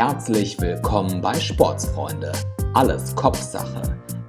[0.00, 2.32] Herzlich willkommen bei Sportsfreunde.
[2.72, 3.82] Alles Kopfsache.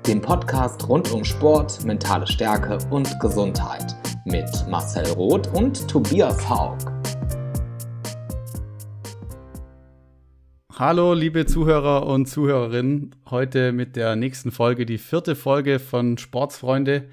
[0.05, 3.95] Dem Podcast rund um Sport, mentale Stärke und Gesundheit.
[4.25, 6.75] Mit Marcel Roth und Tobias Haug.
[10.77, 13.15] Hallo, liebe Zuhörer und Zuhörerinnen.
[13.29, 17.07] Heute mit der nächsten Folge, die vierte Folge von Sportsfreunde.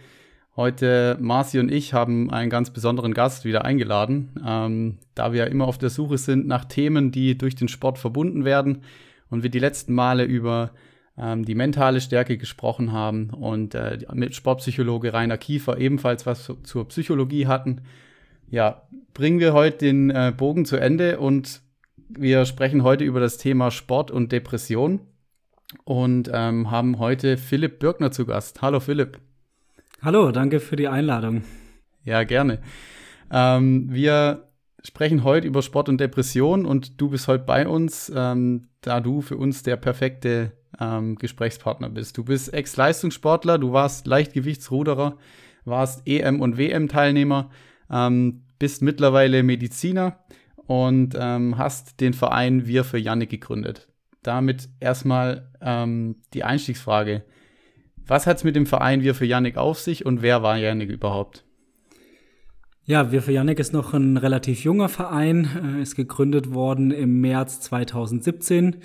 [0.59, 5.69] Heute, Marci und ich, haben einen ganz besonderen Gast wieder eingeladen, ähm, da wir immer
[5.69, 8.83] auf der Suche sind nach Themen, die durch den Sport verbunden werden
[9.31, 10.73] und wir die letzten Male über
[11.17, 16.57] ähm, die mentale Stärke gesprochen haben und äh, mit Sportpsychologe Rainer Kiefer ebenfalls was zu,
[16.57, 17.83] zur Psychologie hatten.
[18.51, 18.83] Ja,
[19.15, 21.61] bringen wir heute den äh, Bogen zu Ende und
[22.09, 24.99] wir sprechen heute über das Thema Sport und Depression
[25.85, 28.61] und ähm, haben heute Philipp Birkner zu Gast.
[28.61, 29.21] Hallo Philipp.
[30.01, 31.43] Hallo, danke für die Einladung.
[32.05, 32.61] Ja, gerne.
[33.33, 34.49] Ähm, wir
[34.85, 39.23] sprechen heute über Sport und Depression und du bist heute bei uns, ähm, da du
[39.23, 42.17] für uns der perfekte ähm, Gesprächspartner bist.
[42.17, 45.19] Du bist Ex-Leistungssportler, du warst Leichtgewichtsruderer,
[45.65, 47.51] warst EM- und WM-Teilnehmer,
[47.91, 50.21] ähm, bist mittlerweile Mediziner
[50.69, 53.89] und ähm, hast den Verein Wir für Jannik gegründet.
[54.23, 57.25] Damit erstmal ähm, die Einstiegsfrage.
[58.09, 60.89] Was hat es mit dem Verein Wir für Yannick auf sich und wer war Yannick
[60.89, 61.45] überhaupt?
[62.87, 67.21] Ja, Wir für Yannick ist noch ein relativ junger Verein, äh, ist gegründet worden im
[67.21, 68.77] März 2017.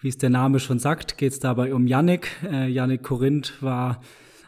[0.00, 2.28] Wie es der Name schon sagt, geht es dabei um Yannick.
[2.42, 4.00] Äh, Yannick Korinth war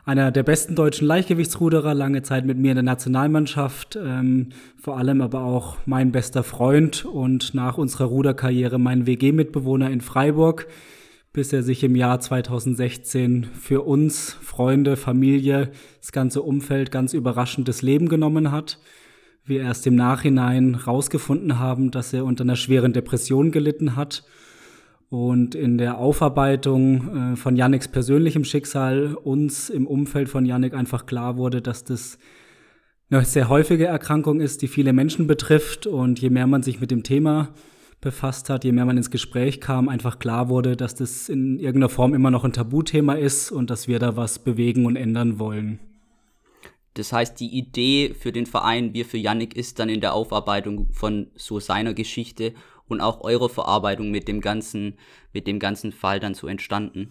[0.04, 5.20] einer der besten deutschen Leichtgewichtsruderer, lange Zeit mit mir in der Nationalmannschaft, ähm, vor allem
[5.20, 10.66] aber auch mein bester Freund und nach unserer Ruderkarriere mein WG-Mitbewohner in Freiburg
[11.32, 17.68] bis er sich im Jahr 2016 für uns, Freunde, Familie, das ganze Umfeld ganz überraschend
[17.68, 18.78] das Leben genommen hat.
[19.44, 24.24] Wir erst im Nachhinein rausgefunden haben, dass er unter einer schweren Depression gelitten hat.
[25.08, 31.06] Und in der Aufarbeitung äh, von Yannicks persönlichem Schicksal uns im Umfeld von Yannick einfach
[31.06, 32.18] klar wurde, dass das
[33.10, 35.86] eine sehr häufige Erkrankung ist, die viele Menschen betrifft.
[35.86, 37.52] Und je mehr man sich mit dem Thema
[38.02, 41.88] befasst hat, je mehr man ins Gespräch kam, einfach klar wurde, dass das in irgendeiner
[41.88, 45.78] Form immer noch ein Tabuthema ist und dass wir da was bewegen und ändern wollen.
[46.94, 50.88] Das heißt, die Idee für den Verein Wir für Yannick ist dann in der Aufarbeitung
[50.92, 52.52] von so seiner Geschichte
[52.86, 54.98] und auch eurer Verarbeitung mit dem ganzen,
[55.32, 57.08] mit dem ganzen Fall dann so entstanden.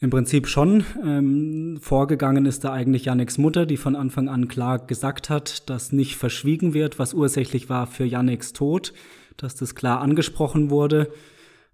[0.00, 0.84] Im Prinzip schon.
[1.02, 5.92] Ähm, vorgegangen ist da eigentlich Yannicks Mutter, die von Anfang an klar gesagt hat, dass
[5.92, 8.92] nicht verschwiegen wird, was ursächlich war für Yannicks Tod
[9.36, 11.10] dass das klar angesprochen wurde.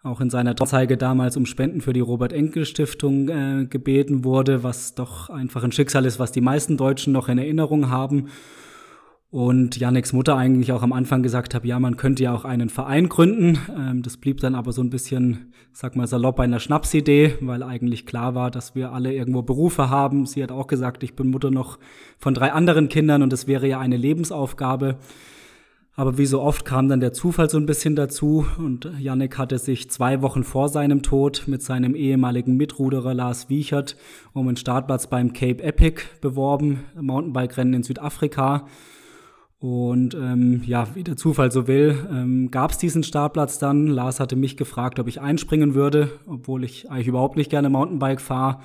[0.02, 5.28] Auch in seiner Anzeige damals um Spenden für die Robert-Enkel-Stiftung äh, gebeten wurde, was doch
[5.28, 8.28] einfach ein Schicksal ist, was die meisten Deutschen noch in Erinnerung haben.
[9.30, 12.68] Und Janiks Mutter eigentlich auch am Anfang gesagt hat, ja, man könnte ja auch einen
[12.68, 13.58] Verein gründen.
[13.78, 17.62] Ähm, das blieb dann aber so ein bisschen, sag mal salopp, bei einer Schnapsidee, weil
[17.62, 20.26] eigentlich klar war, dass wir alle irgendwo Berufe haben.
[20.26, 21.78] Sie hat auch gesagt, ich bin Mutter noch
[22.18, 24.96] von drei anderen Kindern und das wäre ja eine Lebensaufgabe.
[26.00, 29.58] Aber wie so oft kam dann der Zufall so ein bisschen dazu und Yannick hatte
[29.58, 33.98] sich zwei Wochen vor seinem Tod mit seinem ehemaligen Mitruderer Lars Wiechert
[34.32, 38.66] um einen Startplatz beim Cape Epic beworben, Mountainbike-Rennen in Südafrika.
[39.58, 43.86] Und ähm, ja, wie der Zufall so will, ähm, gab es diesen Startplatz dann.
[43.86, 48.22] Lars hatte mich gefragt, ob ich einspringen würde, obwohl ich eigentlich überhaupt nicht gerne Mountainbike
[48.22, 48.62] fahre.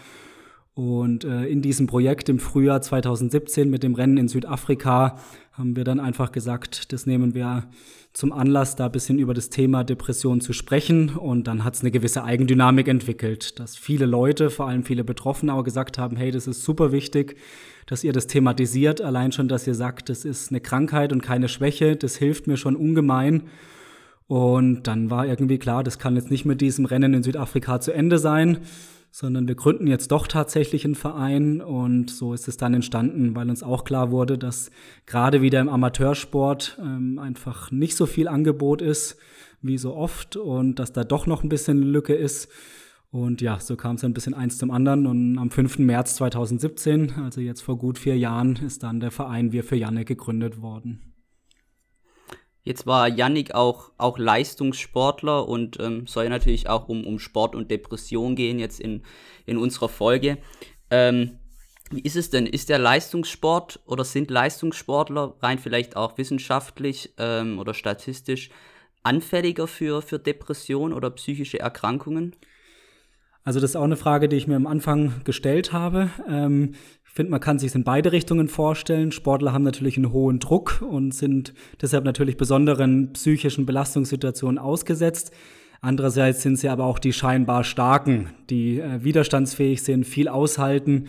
[0.76, 5.18] Und äh, in diesem Projekt im Frühjahr 2017 mit dem Rennen in Südafrika
[5.54, 7.64] haben wir dann einfach gesagt, das nehmen wir
[8.12, 11.16] zum Anlass, da ein bisschen über das Thema Depression zu sprechen.
[11.16, 15.54] Und dann hat es eine gewisse Eigendynamik entwickelt, dass viele Leute, vor allem viele Betroffene,
[15.54, 17.38] auch gesagt haben, hey, das ist super wichtig,
[17.86, 19.00] dass ihr das thematisiert.
[19.00, 22.58] Allein schon, dass ihr sagt, das ist eine Krankheit und keine Schwäche, das hilft mir
[22.58, 23.44] schon ungemein.
[24.28, 27.94] Und dann war irgendwie klar, das kann jetzt nicht mit diesem Rennen in Südafrika zu
[27.94, 28.58] Ende sein
[29.18, 33.50] sondern wir gründen jetzt doch tatsächlich einen Verein und so ist es dann entstanden, weil
[33.50, 34.72] uns auch klar wurde, dass
[35.06, 39.18] gerade wieder im Amateursport ähm, einfach nicht so viel Angebot ist
[39.62, 42.52] wie so oft und dass da doch noch ein bisschen Lücke ist.
[43.10, 45.08] Und ja, so kam es ein bisschen eins zum anderen.
[45.08, 45.80] Und am 5.
[45.80, 50.04] März 2017, also jetzt vor gut vier Jahren, ist dann der Verein Wir für Janne
[50.04, 51.15] gegründet worden.
[52.66, 57.70] Jetzt war Yannick auch, auch Leistungssportler und ähm, soll natürlich auch um, um Sport und
[57.70, 59.04] Depression gehen jetzt in,
[59.46, 60.40] in unserer Folge.
[60.90, 61.38] Ähm,
[61.92, 62.48] wie ist es denn?
[62.48, 68.50] Ist der Leistungssport oder sind Leistungssportler rein vielleicht auch wissenschaftlich ähm, oder statistisch
[69.04, 72.36] anfälliger für, für Depression oder psychische Erkrankungen?
[73.44, 76.10] Also das ist auch eine Frage, die ich mir am Anfang gestellt habe.
[76.28, 76.74] Ähm,
[77.16, 79.12] finde, man kann sich in beide Richtungen vorstellen.
[79.14, 85.32] Sportler haben natürlich einen hohen Druck und sind deshalb natürlich besonderen psychischen Belastungssituationen ausgesetzt.
[85.80, 91.08] Andererseits sind sie aber auch die scheinbar Starken, die äh, widerstandsfähig sind, viel aushalten.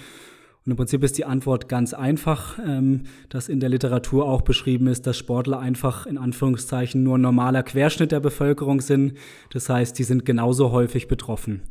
[0.65, 4.87] Und im Prinzip ist die Antwort ganz einfach, ähm, dass in der Literatur auch beschrieben
[4.87, 9.15] ist, dass Sportler einfach in Anführungszeichen nur normaler Querschnitt der Bevölkerung sind.
[9.53, 11.63] Das heißt, die sind genauso häufig betroffen.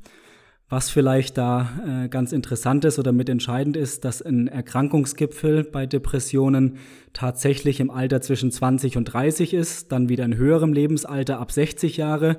[0.68, 6.78] Was vielleicht da äh, ganz interessant ist oder mitentscheidend ist, dass ein Erkrankungsgipfel bei Depressionen
[7.14, 11.98] tatsächlich im Alter zwischen 20 und 30 ist, dann wieder in höherem Lebensalter ab 60
[11.98, 12.38] Jahre.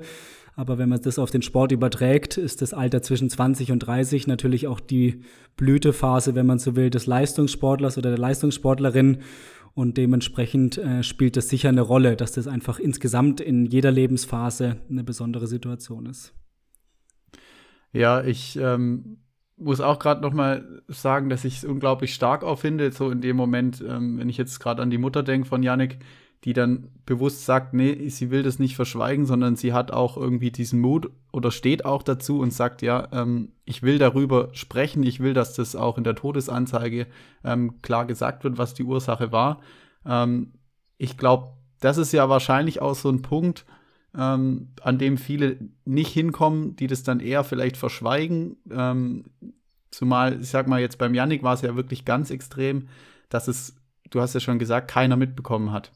[0.57, 4.27] Aber wenn man das auf den Sport überträgt, ist das Alter zwischen 20 und 30
[4.27, 5.21] natürlich auch die
[5.55, 9.19] Blütephase, wenn man so will, des Leistungssportlers oder der Leistungssportlerin.
[9.73, 14.77] Und dementsprechend äh, spielt das sicher eine Rolle, dass das einfach insgesamt in jeder Lebensphase
[14.89, 16.33] eine besondere Situation ist.
[17.93, 19.17] Ja, ich ähm,
[19.57, 23.35] muss auch gerade noch mal sagen, dass ich es unglaublich stark auffinde, so in dem
[23.35, 25.99] Moment, ähm, wenn ich jetzt gerade an die Mutter denke von Yannick,
[26.43, 30.51] die dann bewusst sagt, nee, sie will das nicht verschweigen, sondern sie hat auch irgendwie
[30.51, 35.19] diesen Mut oder steht auch dazu und sagt, ja, ähm, ich will darüber sprechen, ich
[35.19, 37.07] will, dass das auch in der Todesanzeige
[37.43, 39.61] ähm, klar gesagt wird, was die Ursache war.
[40.05, 40.53] Ähm,
[40.97, 43.65] ich glaube, das ist ja wahrscheinlich auch so ein Punkt,
[44.15, 48.57] ähm, an dem viele nicht hinkommen, die das dann eher vielleicht verschweigen.
[48.69, 49.25] Ähm,
[49.91, 52.87] zumal, ich sag mal, jetzt beim Yannick war es ja wirklich ganz extrem,
[53.29, 53.75] dass es,
[54.09, 55.91] du hast ja schon gesagt, keiner mitbekommen hat.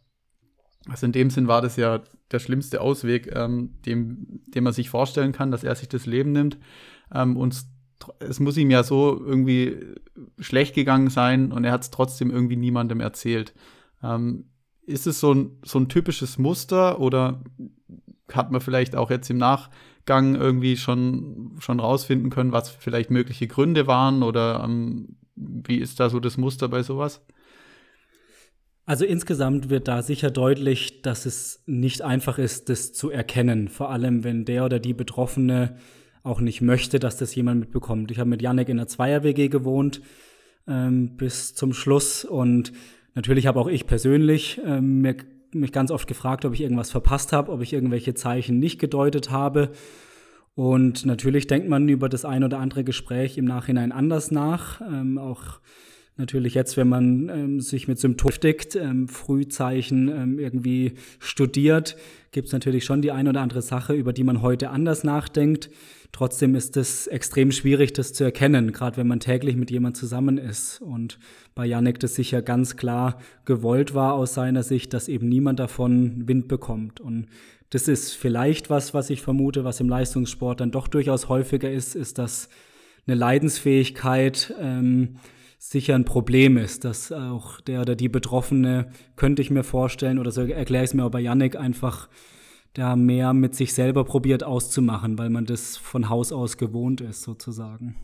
[0.88, 4.90] Also in dem Sinn war das ja der schlimmste Ausweg, ähm, dem, dem man sich
[4.90, 6.58] vorstellen kann, dass er sich das Leben nimmt.
[7.14, 7.66] Ähm, und
[8.20, 9.78] es muss ihm ja so irgendwie
[10.40, 13.54] schlecht gegangen sein und er hat es trotzdem irgendwie niemandem erzählt.
[14.02, 14.46] Ähm,
[14.92, 17.44] ist es so ein, so ein typisches Muster oder
[18.32, 23.48] hat man vielleicht auch jetzt im Nachgang irgendwie schon, schon rausfinden können, was vielleicht mögliche
[23.48, 27.22] Gründe waren oder ähm, wie ist da so das Muster bei sowas?
[28.86, 33.68] Also insgesamt wird da sicher deutlich, dass es nicht einfach ist, das zu erkennen.
[33.68, 35.78] Vor allem, wenn der oder die Betroffene
[36.24, 38.12] auch nicht möchte, dass das jemand mitbekommt.
[38.12, 40.02] Ich habe mit Janek in einer Zweier-WG gewohnt
[40.68, 42.74] ähm, bis zum Schluss und
[43.16, 45.16] natürlich habe auch ich persönlich ähm, mir
[45.54, 49.32] mich ganz oft gefragt, ob ich irgendwas verpasst habe, ob ich irgendwelche Zeichen nicht gedeutet
[49.32, 49.72] habe.
[50.56, 54.80] Und natürlich denkt man über das ein oder andere Gespräch im Nachhinein anders nach.
[54.82, 55.60] Ähm, auch
[56.16, 61.96] natürlich jetzt, wenn man ähm, sich mit Symptomen beschäftigt, ähm, Frühzeichen ähm, irgendwie studiert,
[62.32, 65.70] gibt es natürlich schon die ein oder andere Sache, über die man heute anders nachdenkt.
[66.12, 70.38] Trotzdem ist es extrem schwierig, das zu erkennen, gerade wenn man täglich mit jemand zusammen
[70.38, 70.82] ist.
[70.82, 71.20] Und
[71.56, 76.28] bei Janek das sicher ganz klar gewollt war aus seiner Sicht, dass eben niemand davon
[76.28, 77.00] Wind bekommt.
[77.00, 77.28] Und
[77.70, 81.96] das ist vielleicht was, was ich vermute, was im Leistungssport dann doch durchaus häufiger ist,
[81.96, 82.50] ist, dass
[83.08, 85.16] eine Leidensfähigkeit ähm,
[85.58, 90.32] sicher ein Problem ist, dass auch der oder die Betroffene, könnte ich mir vorstellen, oder
[90.32, 92.10] so erkläre ich es mir auch bei Yannick, einfach
[92.74, 97.22] da mehr mit sich selber probiert auszumachen, weil man das von Haus aus gewohnt ist,
[97.22, 97.96] sozusagen.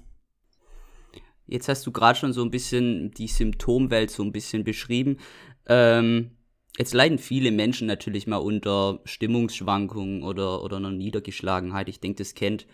[1.45, 5.17] Jetzt hast du gerade schon so ein bisschen die Symptomwelt so ein bisschen beschrieben.
[5.65, 6.31] Ähm,
[6.77, 11.87] jetzt leiden viele Menschen natürlich mal unter Stimmungsschwankungen oder, oder einer Niedergeschlagenheit.
[11.87, 12.67] Ich denke, das kennt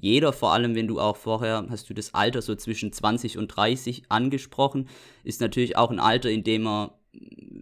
[0.00, 3.48] jeder, vor allem wenn du auch vorher, hast du das Alter so zwischen 20 und
[3.48, 4.88] 30 angesprochen,
[5.24, 6.97] ist natürlich auch ein Alter, in dem er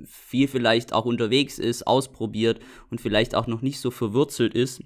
[0.07, 2.61] viel vielleicht auch unterwegs ist, ausprobiert
[2.91, 4.83] und vielleicht auch noch nicht so verwurzelt ist,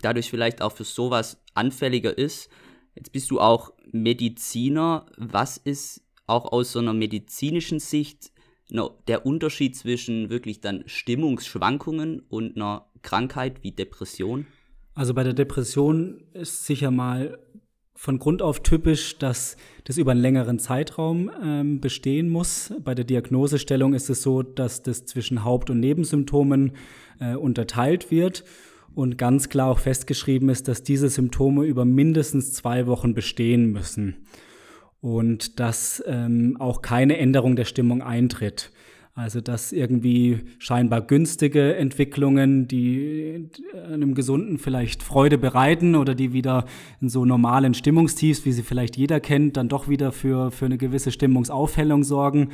[0.00, 2.48] dadurch vielleicht auch für sowas anfälliger ist.
[2.94, 5.06] Jetzt bist du auch Mediziner.
[5.16, 8.32] Was ist auch aus so einer medizinischen Sicht
[9.06, 14.46] der Unterschied zwischen wirklich dann Stimmungsschwankungen und einer Krankheit wie Depression?
[14.94, 17.38] Also bei der Depression ist sicher mal
[17.96, 22.72] von Grund auf typisch, dass das über einen längeren Zeitraum ähm, bestehen muss.
[22.84, 26.72] Bei der Diagnosestellung ist es so, dass das zwischen Haupt- und Nebensymptomen
[27.20, 28.44] äh, unterteilt wird
[28.94, 34.26] und ganz klar auch festgeschrieben ist, dass diese Symptome über mindestens zwei Wochen bestehen müssen
[35.00, 38.72] und dass ähm, auch keine Änderung der Stimmung eintritt.
[39.16, 43.48] Also dass irgendwie scheinbar günstige Entwicklungen, die
[43.90, 46.66] einem Gesunden vielleicht Freude bereiten oder die wieder
[47.00, 50.76] in so normalen Stimmungstiefs, wie sie vielleicht jeder kennt, dann doch wieder für, für eine
[50.76, 52.50] gewisse Stimmungsaufhellung sorgen.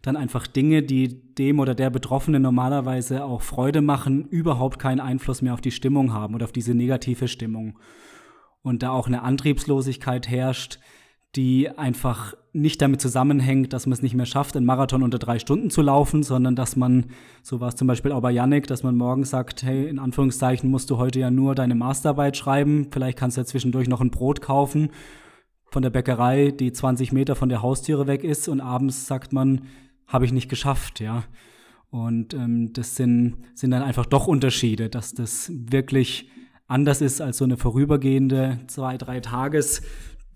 [0.00, 5.42] Dann einfach Dinge, die dem oder der Betroffenen normalerweise auch Freude machen, überhaupt keinen Einfluss
[5.42, 7.78] mehr auf die Stimmung haben oder auf diese negative Stimmung.
[8.62, 10.78] Und da auch eine Antriebslosigkeit herrscht,
[11.36, 15.38] die einfach nicht damit zusammenhängt, dass man es nicht mehr schafft, einen Marathon unter drei
[15.38, 17.06] Stunden zu laufen, sondern dass man,
[17.42, 20.70] so war es zum Beispiel auch bei Yannick, dass man morgen sagt, hey, in Anführungszeichen
[20.70, 24.10] musst du heute ja nur deine Masterarbeit schreiben, vielleicht kannst du ja zwischendurch noch ein
[24.10, 24.90] Brot kaufen
[25.66, 29.62] von der Bäckerei, die 20 Meter von der Haustüre weg ist und abends sagt man,
[30.06, 31.24] habe ich nicht geschafft, ja.
[31.90, 36.30] Und ähm, das sind, sind dann einfach doch Unterschiede, dass das wirklich
[36.66, 39.82] anders ist als so eine vorübergehende zwei, drei Tages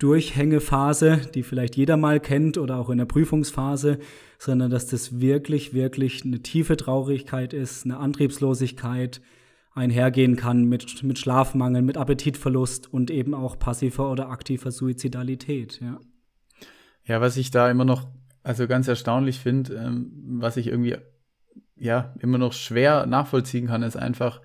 [0.01, 3.99] Durchhängephase, die vielleicht jeder mal kennt oder auch in der Prüfungsphase,
[4.39, 9.21] sondern dass das wirklich, wirklich eine tiefe Traurigkeit ist, eine Antriebslosigkeit
[9.75, 16.01] einhergehen kann mit, mit Schlafmangel, mit Appetitverlust und eben auch passiver oder aktiver Suizidalität, ja.
[17.05, 18.09] Ja, was ich da immer noch,
[18.43, 20.97] also ganz erstaunlich finde, ähm, was ich irgendwie,
[21.77, 24.41] ja, immer noch schwer nachvollziehen kann, ist einfach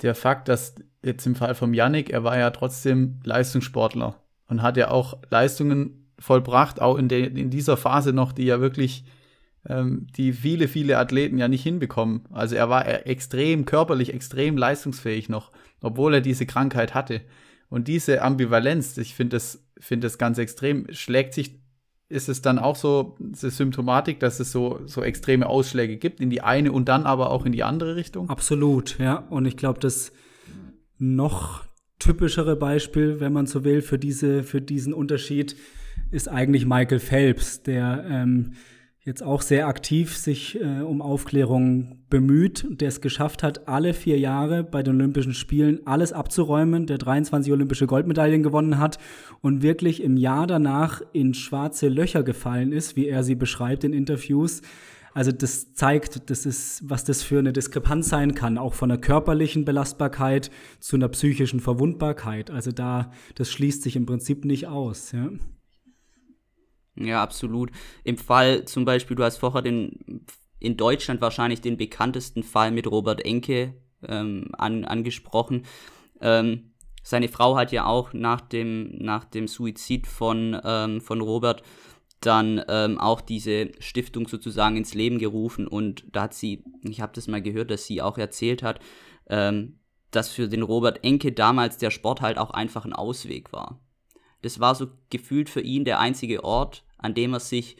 [0.00, 4.16] der Fakt, dass jetzt im Fall von Yannick, er war ja trotzdem Leistungssportler
[4.48, 8.60] und hat ja auch Leistungen vollbracht, auch in, der, in dieser Phase noch, die ja
[8.60, 9.04] wirklich,
[9.68, 12.24] ähm, die viele, viele Athleten ja nicht hinbekommen.
[12.32, 17.20] Also er war extrem körperlich, extrem leistungsfähig noch, obwohl er diese Krankheit hatte.
[17.68, 21.60] Und diese Ambivalenz, ich finde das, finde das ganz extrem, schlägt sich,
[22.08, 26.30] ist es dann auch so, diese Symptomatik, dass es so, so extreme Ausschläge gibt in
[26.30, 28.30] die eine und dann aber auch in die andere Richtung?
[28.30, 29.16] Absolut, ja.
[29.28, 30.12] Und ich glaube, das
[30.96, 31.67] noch
[31.98, 35.56] typischere Beispiel, wenn man so will, für, diese, für diesen Unterschied
[36.10, 38.52] ist eigentlich Michael Phelps, der ähm,
[39.08, 44.18] jetzt auch sehr aktiv sich äh, um Aufklärung bemüht, der es geschafft hat, alle vier
[44.18, 48.98] Jahre bei den Olympischen Spielen alles abzuräumen, der 23 olympische Goldmedaillen gewonnen hat
[49.40, 53.92] und wirklich im Jahr danach in schwarze Löcher gefallen ist, wie er sie beschreibt in
[53.92, 54.62] Interviews.
[55.14, 58.98] Also das zeigt, das ist, was das für eine Diskrepanz sein kann, auch von der
[58.98, 60.50] körperlichen Belastbarkeit
[60.80, 62.50] zu einer psychischen Verwundbarkeit.
[62.50, 65.12] Also da, das schließt sich im Prinzip nicht aus.
[65.12, 65.30] Ja.
[66.96, 67.70] Ja, absolut.
[68.04, 70.24] Im Fall zum Beispiel, du hast vorher den
[70.60, 73.74] in Deutschland wahrscheinlich den bekanntesten Fall mit Robert Enke
[74.06, 75.64] ähm, an, angesprochen.
[76.20, 76.72] Ähm,
[77.02, 81.62] seine Frau hat ja auch nach dem, nach dem Suizid von, ähm, von Robert
[82.20, 87.12] dann ähm, auch diese Stiftung sozusagen ins Leben gerufen und da hat sie, ich habe
[87.14, 88.80] das mal gehört, dass sie auch erzählt hat,
[89.28, 89.78] ähm,
[90.10, 93.80] dass für den Robert Enke damals der Sport halt auch einfach ein Ausweg war.
[94.42, 97.76] Das war so gefühlt für ihn der einzige Ort, an dem er sich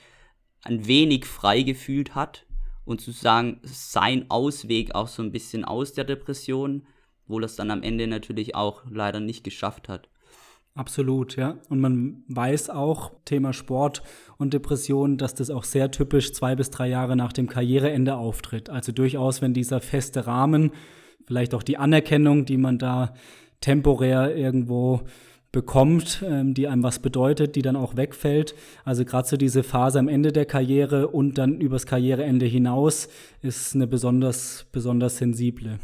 [0.62, 2.47] ein wenig frei gefühlt hat
[2.85, 6.87] und sozusagen sein Ausweg auch so ein bisschen aus der Depression,
[7.26, 10.09] wo es dann am Ende natürlich auch leider nicht geschafft hat.
[10.78, 11.58] Absolut, ja.
[11.68, 14.00] Und man weiß auch, Thema Sport
[14.37, 18.70] und Depression, dass das auch sehr typisch zwei bis drei Jahre nach dem Karriereende auftritt.
[18.70, 20.70] Also durchaus, wenn dieser feste Rahmen,
[21.26, 23.12] vielleicht auch die Anerkennung, die man da
[23.61, 25.00] temporär irgendwo
[25.50, 28.54] bekommt, ähm, die einem was bedeutet, die dann auch wegfällt.
[28.85, 33.08] Also gerade so diese Phase am Ende der Karriere und dann übers Karriereende hinaus
[33.42, 35.80] ist eine besonders, besonders sensible.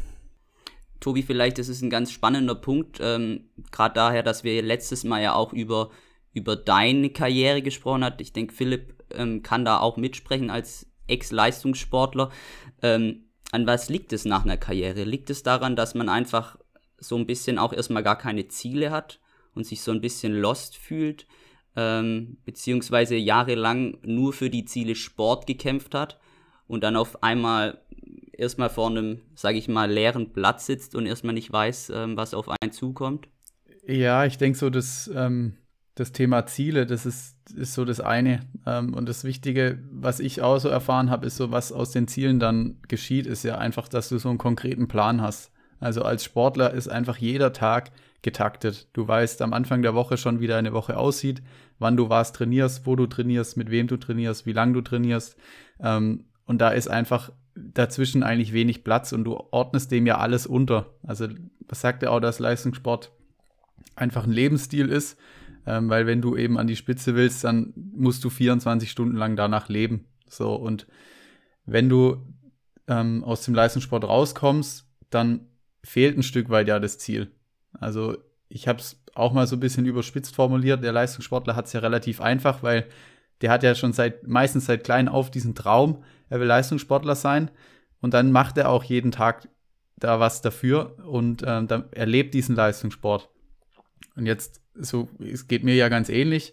[1.04, 5.22] Tobi, vielleicht ist es ein ganz spannender Punkt, ähm, gerade daher, dass wir letztes Mal
[5.22, 5.90] ja auch über,
[6.32, 8.16] über deine Karriere gesprochen haben.
[8.20, 12.30] Ich denke, Philipp ähm, kann da auch mitsprechen als Ex-Leistungssportler.
[12.80, 15.04] Ähm, an was liegt es nach einer Karriere?
[15.04, 16.56] Liegt es daran, dass man einfach
[16.96, 19.20] so ein bisschen auch erstmal gar keine Ziele hat
[19.54, 21.26] und sich so ein bisschen lost fühlt,
[21.76, 26.18] ähm, beziehungsweise jahrelang nur für die Ziele Sport gekämpft hat
[26.66, 27.82] und dann auf einmal
[28.38, 32.34] erstmal vor einem, sage ich mal, leeren Platz sitzt und erstmal nicht weiß, ähm, was
[32.34, 33.28] auf einen zukommt?
[33.86, 35.56] Ja, ich denke so, dass ähm,
[35.94, 38.40] das Thema Ziele, das ist, ist so das eine.
[38.66, 42.08] Ähm, und das Wichtige, was ich auch so erfahren habe, ist so, was aus den
[42.08, 45.52] Zielen dann geschieht, ist ja einfach, dass du so einen konkreten Plan hast.
[45.80, 48.88] Also als Sportler ist einfach jeder Tag getaktet.
[48.94, 51.42] Du weißt am Anfang der Woche schon, wie deine Woche aussieht,
[51.78, 55.36] wann du was trainierst, wo du trainierst, mit wem du trainierst, wie lange du trainierst.
[55.80, 60.46] Ähm, und da ist einfach dazwischen eigentlich wenig Platz und du ordnest dem ja alles
[60.46, 60.94] unter.
[61.02, 61.28] Also,
[61.68, 63.12] was sagt er auch, dass Leistungssport
[63.96, 65.18] einfach ein Lebensstil ist?
[65.66, 69.36] Ähm, weil wenn du eben an die Spitze willst, dann musst du 24 Stunden lang
[69.36, 70.06] danach leben.
[70.28, 70.86] So, und
[71.64, 72.18] wenn du
[72.86, 75.46] ähm, aus dem Leistungssport rauskommst, dann
[75.82, 77.30] fehlt ein Stück weit ja das Ziel.
[77.72, 78.16] Also,
[78.48, 80.82] ich habe es auch mal so ein bisschen überspitzt formuliert.
[80.82, 82.86] Der Leistungssportler hat es ja relativ einfach, weil
[83.40, 87.48] der hat ja schon seit meistens seit klein auf diesen Traum, er will Leistungssportler sein
[88.00, 89.48] und dann macht er auch jeden Tag
[89.96, 93.30] da was dafür und äh, dann erlebt diesen Leistungssport.
[94.16, 96.52] Und jetzt so, es geht mir ja ganz ähnlich.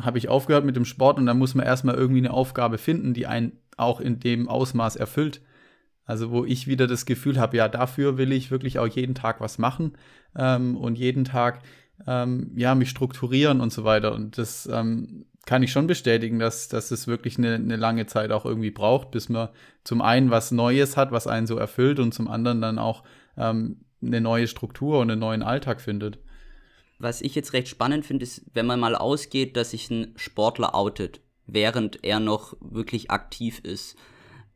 [0.00, 3.14] Habe ich aufgehört mit dem Sport und dann muss man erstmal irgendwie eine Aufgabe finden,
[3.14, 5.42] die einen auch in dem Ausmaß erfüllt.
[6.04, 9.40] Also wo ich wieder das Gefühl habe, ja, dafür will ich wirklich auch jeden Tag
[9.40, 9.92] was machen
[10.34, 11.60] ähm, und jeden Tag
[12.04, 14.12] ähm, ja mich strukturieren und so weiter.
[14.12, 18.32] Und das ähm, kann ich schon bestätigen, dass, dass es wirklich eine, eine lange Zeit
[18.32, 19.48] auch irgendwie braucht, bis man
[19.82, 23.02] zum einen was Neues hat, was einen so erfüllt und zum anderen dann auch
[23.38, 26.18] ähm, eine neue Struktur und einen neuen Alltag findet.
[26.98, 30.74] Was ich jetzt recht spannend finde, ist, wenn man mal ausgeht, dass sich ein Sportler
[30.74, 33.96] outet, während er noch wirklich aktiv ist.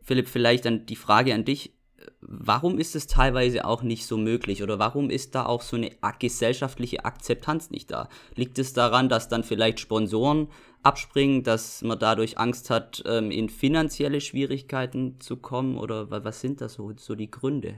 [0.02, 1.72] Philipp, vielleicht dann die Frage an dich.
[2.20, 5.92] warum ist es teilweise auch nicht so möglich oder warum ist da auch so eine
[6.18, 8.10] gesellschaftliche Akzeptanz nicht da?
[8.34, 10.48] Liegt es daran, dass dann vielleicht Sponsoren
[10.82, 16.60] abspringen, dass man dadurch Angst hat, ähm, in finanzielle Schwierigkeiten zu kommen oder was sind
[16.60, 17.74] da so, so die Gründe?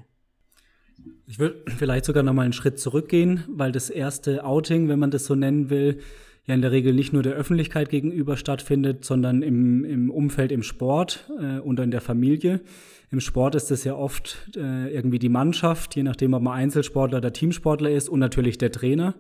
[1.27, 5.11] Ich will vielleicht sogar noch mal einen Schritt zurückgehen, weil das erste Outing, wenn man
[5.11, 6.01] das so nennen will,
[6.47, 10.63] ja in der Regel nicht nur der Öffentlichkeit gegenüber stattfindet, sondern im, im Umfeld im
[10.63, 12.61] Sport äh, und in der Familie.
[13.11, 17.19] Im Sport ist es ja oft äh, irgendwie die Mannschaft, je nachdem, ob man Einzelsportler
[17.19, 19.15] oder Teamsportler ist und natürlich der Trainer.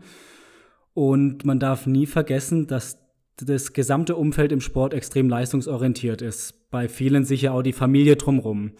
[0.92, 2.98] Und man darf nie vergessen, dass
[3.36, 6.70] das gesamte Umfeld im Sport extrem leistungsorientiert ist.
[6.70, 8.72] Bei vielen sicher auch die Familie drumherum.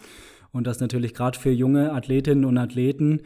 [0.51, 3.21] Und dass natürlich gerade für junge Athletinnen und Athleten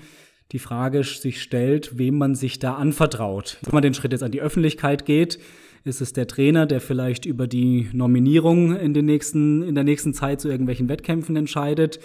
[0.52, 3.60] die Frage sich stellt, wem man sich da anvertraut.
[3.64, 5.40] Wenn man den Schritt jetzt an die Öffentlichkeit geht,
[5.84, 10.14] ist es der Trainer, der vielleicht über die Nominierung in, den nächsten, in der nächsten
[10.14, 12.00] Zeit zu irgendwelchen Wettkämpfen entscheidet,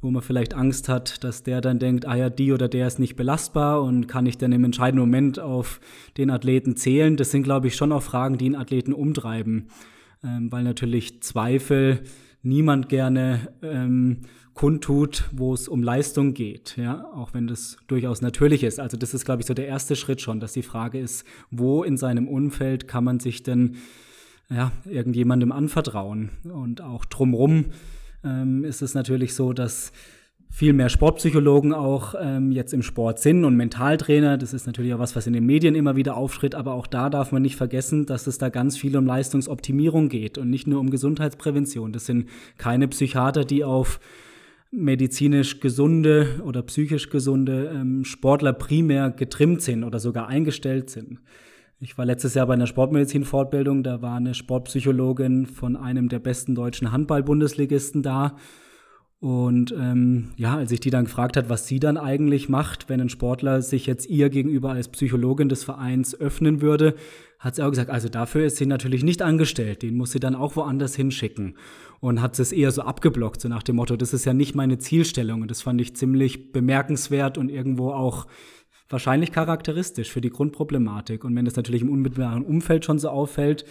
[0.00, 2.98] wo man vielleicht Angst hat, dass der dann denkt, ah ja, die oder der ist
[2.98, 5.80] nicht belastbar und kann ich dann im entscheidenden Moment auf
[6.16, 7.16] den Athleten zählen.
[7.16, 9.68] Das sind, glaube ich, schon auch Fragen, die einen Athleten umtreiben,
[10.24, 12.00] ähm, weil natürlich Zweifel
[12.42, 14.22] niemand gerne ähm,
[14.54, 18.80] kundtut, wo es um Leistung geht, ja, auch wenn das durchaus natürlich ist.
[18.80, 21.82] Also das ist, glaube ich, so der erste Schritt schon, dass die Frage ist, wo
[21.82, 23.76] in seinem Umfeld kann man sich denn
[24.50, 26.30] ja, irgendjemandem anvertrauen?
[26.44, 27.66] Und auch drumrum
[28.24, 29.92] ähm, ist es natürlich so, dass
[30.50, 34.36] viel mehr Sportpsychologen auch ähm, jetzt im Sport sind und Mentaltrainer.
[34.36, 36.56] Das ist natürlich auch was, was in den Medien immer wieder auftritt.
[36.56, 40.38] Aber auch da darf man nicht vergessen, dass es da ganz viel um Leistungsoptimierung geht
[40.38, 41.92] und nicht nur um Gesundheitsprävention.
[41.92, 44.00] Das sind keine Psychiater, die auf
[44.72, 51.20] medizinisch gesunde oder psychisch gesunde ähm, Sportler primär getrimmt sind oder sogar eingestellt sind.
[51.82, 56.54] Ich war letztes Jahr bei einer Sportmedizin-Fortbildung, da war eine Sportpsychologin von einem der besten
[56.54, 58.36] deutschen Handball-Bundesligisten da.
[59.18, 63.00] Und ähm, ja, als ich die dann gefragt hat, was sie dann eigentlich macht, wenn
[63.00, 66.96] ein Sportler sich jetzt ihr gegenüber als Psychologin des Vereins öffnen würde,
[67.38, 70.34] hat sie auch gesagt, also dafür ist sie natürlich nicht angestellt, den muss sie dann
[70.34, 71.56] auch woanders hinschicken
[72.00, 74.78] und hat es eher so abgeblockt, so nach dem Motto, das ist ja nicht meine
[74.78, 75.40] Zielstellung.
[75.42, 78.26] Und das fand ich ziemlich bemerkenswert und irgendwo auch
[78.90, 81.24] wahrscheinlich charakteristisch für die Grundproblematik.
[81.24, 83.64] Und wenn das natürlich im unmittelbaren Umfeld schon so auffällt,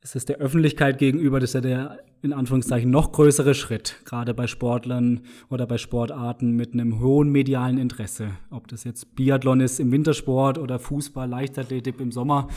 [0.00, 4.34] ist es der Öffentlichkeit gegenüber, das ist ja der in Anführungszeichen noch größere Schritt, gerade
[4.34, 5.20] bei Sportlern
[5.50, 8.30] oder bei Sportarten mit einem hohen medialen Interesse.
[8.50, 12.48] Ob das jetzt Biathlon ist im Wintersport oder Fußball, Leichtathletik im Sommer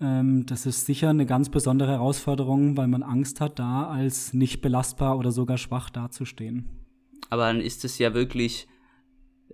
[0.00, 4.60] ähm, das ist sicher eine ganz besondere Herausforderung, weil man Angst hat, da als nicht
[4.60, 6.68] belastbar oder sogar schwach dazustehen.
[7.30, 8.68] Aber dann ist es ja wirklich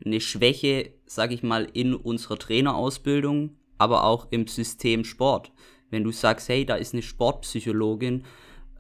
[0.04, 5.52] eine Schwäche, sag ich mal, in unserer Trainerausbildung, aber auch im System Sport.
[5.90, 8.24] Wenn du sagst, hey, da ist eine Sportpsychologin,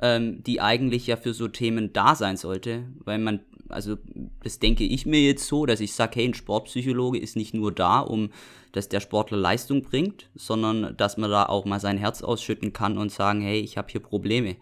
[0.00, 3.96] ähm, die eigentlich ja für so Themen da sein sollte, weil man, also
[4.42, 7.72] das denke ich mir jetzt so, dass ich sage, hey, ein Sportpsychologe ist nicht nur
[7.72, 8.30] da, um
[8.72, 12.98] dass der Sportler Leistung bringt, sondern dass man da auch mal sein Herz ausschütten kann
[12.98, 14.56] und sagen, hey, ich habe hier Probleme.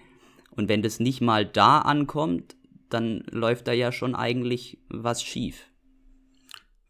[0.50, 2.56] Und wenn das nicht mal da ankommt,
[2.88, 5.69] dann läuft da ja schon eigentlich was schief.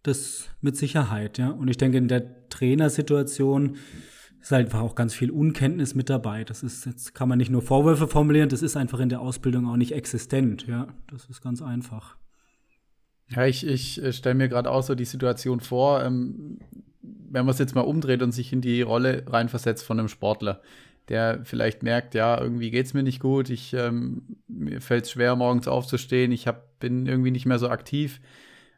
[0.03, 1.51] Das mit Sicherheit, ja.
[1.51, 3.77] Und ich denke, in der Trainersituation
[4.41, 6.45] ist halt einfach auch ganz viel Unkenntnis mit dabei.
[6.45, 9.69] Das ist, jetzt kann man nicht nur Vorwürfe formulieren, das ist einfach in der Ausbildung
[9.69, 10.89] auch nicht existent, ja.
[11.11, 12.17] Das ist ganz einfach.
[13.29, 16.59] Ja, ich, ich äh, stelle mir gerade auch so die Situation vor, ähm,
[17.03, 20.63] wenn man es jetzt mal umdreht und sich in die Rolle reinversetzt von einem Sportler,
[21.09, 25.13] der vielleicht merkt, ja, irgendwie geht es mir nicht gut, ich, ähm, mir fällt es
[25.13, 28.21] schwer, morgens aufzustehen, ich hab, bin irgendwie nicht mehr so aktiv.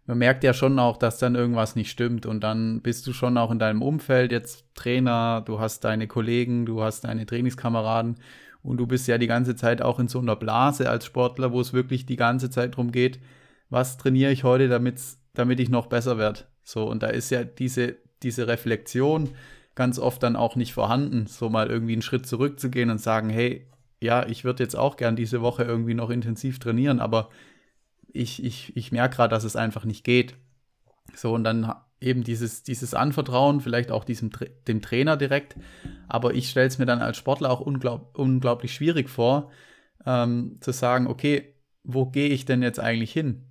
[0.06, 3.38] Man merkt ja schon auch, dass dann irgendwas nicht stimmt und dann bist du schon
[3.38, 8.16] auch in deinem Umfeld jetzt Trainer, du hast deine Kollegen, du hast deine Trainingskameraden
[8.62, 11.60] und du bist ja die ganze Zeit auch in so einer Blase als Sportler, wo
[11.60, 13.20] es wirklich die ganze Zeit darum geht,
[13.70, 16.40] was trainiere ich heute, damit ich noch besser werde.
[16.64, 19.30] So, und da ist ja diese diese Reflexion
[19.74, 23.66] ganz oft dann auch nicht vorhanden, so mal irgendwie einen Schritt zurückzugehen und sagen, hey,
[24.00, 27.30] ja, ich würde jetzt auch gern diese Woche irgendwie noch intensiv trainieren, aber
[28.12, 30.36] ich, ich, ich merke gerade, dass es einfach nicht geht.
[31.14, 34.30] So, und dann eben dieses, dieses Anvertrauen, vielleicht auch diesem,
[34.66, 35.56] dem Trainer direkt.
[36.08, 39.50] Aber ich stelle es mir dann als Sportler auch unglaub, unglaublich schwierig vor,
[40.04, 43.46] ähm, zu sagen, okay, wo gehe ich denn jetzt eigentlich hin?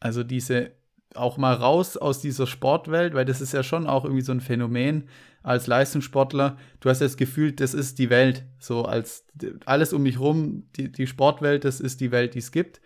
[0.00, 0.72] Also diese
[1.14, 4.40] auch mal raus aus dieser Sportwelt, weil das ist ja schon auch irgendwie so ein
[4.40, 5.08] Phänomen
[5.42, 6.56] als Leistungssportler.
[6.80, 8.44] Du hast das Gefühl, das ist die Welt.
[8.58, 9.26] So als
[9.66, 12.80] alles um mich rum, die, die Sportwelt, das ist die Welt, die es gibt.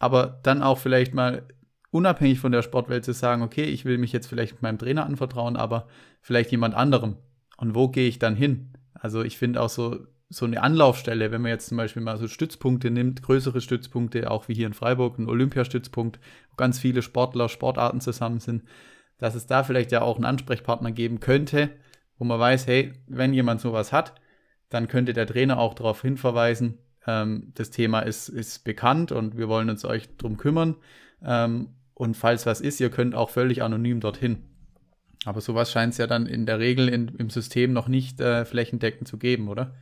[0.00, 1.46] Aber dann auch vielleicht mal
[1.92, 5.56] unabhängig von der Sportwelt zu sagen, okay, ich will mich jetzt vielleicht meinem Trainer anvertrauen,
[5.56, 5.86] aber
[6.20, 7.18] vielleicht jemand anderem.
[7.56, 8.72] Und wo gehe ich dann hin?
[8.94, 12.28] Also ich finde auch so so eine Anlaufstelle, wenn man jetzt zum Beispiel mal so
[12.28, 17.48] Stützpunkte nimmt, größere Stützpunkte, auch wie hier in Freiburg, ein Olympiastützpunkt, wo ganz viele Sportler,
[17.48, 18.62] Sportarten zusammen sind,
[19.18, 21.70] dass es da vielleicht ja auch einen Ansprechpartner geben könnte,
[22.16, 24.14] wo man weiß, hey, wenn jemand sowas hat,
[24.68, 29.48] dann könnte der Trainer auch darauf hinverweisen, ähm, das Thema ist, ist bekannt und wir
[29.48, 30.76] wollen uns euch drum kümmern.
[31.22, 34.38] Ähm, und falls was ist, ihr könnt auch völlig anonym dorthin.
[35.26, 38.44] Aber sowas scheint es ja dann in der Regel in, im System noch nicht äh,
[38.44, 39.74] flächendeckend zu geben, oder?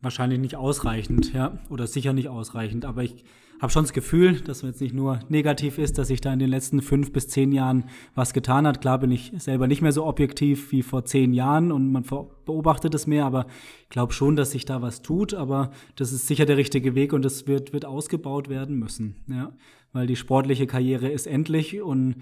[0.00, 2.84] Wahrscheinlich nicht ausreichend, ja, oder sicher nicht ausreichend.
[2.84, 3.24] Aber ich
[3.64, 6.38] habe schon das Gefühl, dass es jetzt nicht nur negativ ist, dass sich da in
[6.38, 8.82] den letzten fünf bis zehn Jahren was getan hat.
[8.82, 12.04] Klar bin ich selber nicht mehr so objektiv wie vor zehn Jahren und man
[12.44, 13.46] beobachtet es mehr, aber
[13.84, 15.32] ich glaube schon, dass sich da was tut.
[15.32, 19.50] Aber das ist sicher der richtige Weg und das wird, wird ausgebaut werden müssen, ja,
[19.94, 22.16] weil die sportliche Karriere ist endlich und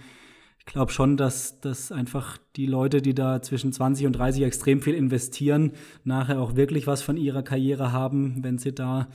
[0.61, 4.81] ich glaube schon, dass, dass einfach die Leute, die da zwischen 20 und 30 extrem
[4.81, 5.73] viel investieren,
[6.05, 9.09] nachher auch wirklich was von ihrer Karriere haben, wenn sie da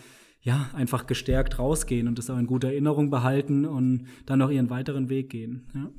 [0.47, 4.69] ja einfach gestärkt rausgehen und das auch in guter Erinnerung behalten und dann noch ihren
[4.69, 5.67] weiteren Weg gehen.
[5.75, 5.89] Ja.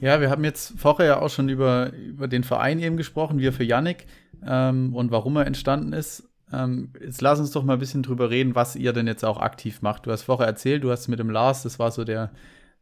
[0.00, 3.52] Ja, wir haben jetzt vorher ja auch schon über, über den Verein eben gesprochen, wir
[3.52, 4.06] für Yannick
[4.46, 6.30] ähm, und warum er entstanden ist.
[6.50, 9.38] Ähm, jetzt lass uns doch mal ein bisschen drüber reden, was ihr denn jetzt auch
[9.38, 10.06] aktiv macht.
[10.06, 12.30] Du hast vorher erzählt, du hast mit dem Lars, das war so der,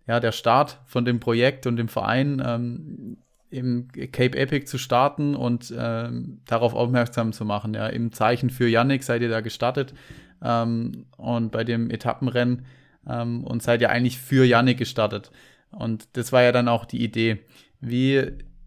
[0.06, 3.16] ja, der Start von dem Projekt und dem Verein ähm,
[3.48, 7.74] im Cape Epic zu starten und ähm, darauf aufmerksam zu machen.
[7.74, 9.94] Ja, im Zeichen für Yannick seid ihr da gestartet
[10.42, 12.66] ähm, und bei dem Etappenrennen
[13.06, 15.30] ähm, und seid ihr eigentlich für Yannick gestartet.
[15.70, 17.38] Und das war ja dann auch die Idee.
[17.80, 18.26] Wie,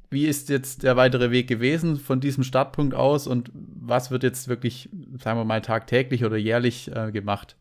[0.10, 4.48] wie ist jetzt der weitere Weg gewesen von diesem Startpunkt aus und was wird jetzt
[4.48, 7.58] wirklich, sagen wir mal, tagtäglich oder jährlich äh, gemacht?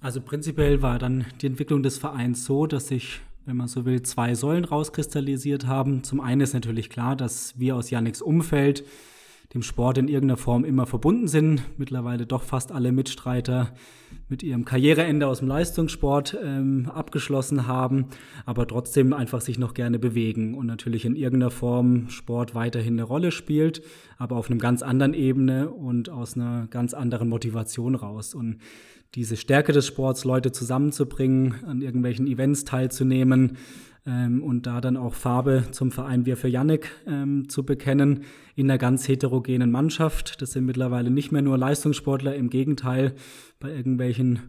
[0.00, 4.02] Also prinzipiell war dann die Entwicklung des Vereins so, dass sich, wenn man so will,
[4.02, 6.04] zwei Säulen rauskristallisiert haben.
[6.04, 8.84] Zum einen ist natürlich klar, dass wir aus Yannicks Umfeld
[9.54, 11.62] dem Sport in irgendeiner Form immer verbunden sind.
[11.78, 13.72] Mittlerweile doch fast alle Mitstreiter
[14.28, 18.06] mit ihrem Karriereende aus dem Leistungssport ähm, abgeschlossen haben,
[18.46, 23.04] aber trotzdem einfach sich noch gerne bewegen und natürlich in irgendeiner Form Sport weiterhin eine
[23.04, 23.82] Rolle spielt,
[24.18, 28.34] aber auf einem ganz anderen Ebene und aus einer ganz anderen Motivation raus.
[28.34, 28.58] Und
[29.14, 33.56] diese Stärke des Sports, Leute zusammenzubringen, an irgendwelchen Events teilzunehmen,
[34.06, 38.70] ähm, und da dann auch Farbe zum Verein Wir für Yannick ähm, zu bekennen in
[38.70, 40.40] einer ganz heterogenen Mannschaft.
[40.42, 43.14] Das sind mittlerweile nicht mehr nur Leistungssportler, im Gegenteil,
[43.60, 44.40] bei irgendwelchen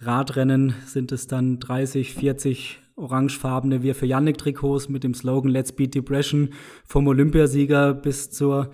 [0.00, 5.72] Radrennen sind es dann 30, 40 orangefarbene Wir für Yannick Trikots mit dem Slogan Let's
[5.72, 6.50] Beat Depression
[6.84, 8.70] vom Olympiasieger bis zur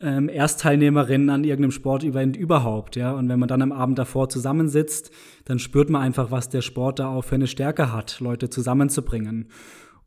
[0.00, 3.12] ähm, Erstteilnehmerin an irgendeinem Sportevent überhaupt, ja.
[3.12, 5.10] Und wenn man dann am Abend davor zusammensitzt,
[5.44, 9.48] dann spürt man einfach, was der Sport da auch für eine Stärke hat, Leute zusammenzubringen.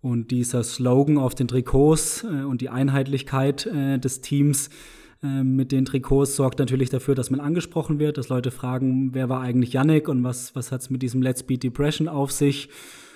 [0.01, 4.69] Und dieser Slogan auf den Trikots äh, und die Einheitlichkeit äh, des Teams
[5.23, 9.29] äh, mit den Trikots sorgt natürlich dafür, dass man angesprochen wird, dass Leute fragen, wer
[9.29, 12.69] war eigentlich Yannick und was, was hat's mit diesem Let's Beat Depression auf sich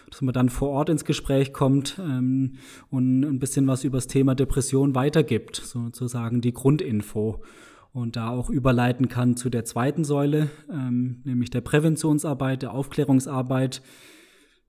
[0.09, 2.53] dass man dann vor Ort ins Gespräch kommt ähm,
[2.89, 7.43] und ein bisschen was über das Thema Depression weitergibt, sozusagen die Grundinfo.
[7.93, 13.81] Und da auch überleiten kann zu der zweiten Säule, ähm, nämlich der Präventionsarbeit, der Aufklärungsarbeit.